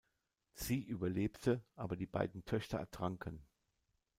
Sie 0.55 0.81
überlebte, 0.81 1.63
aber 1.75 1.95
die 1.95 2.07
beiden 2.07 2.43
Töchter 2.43 2.79
ertranken. 2.79 3.45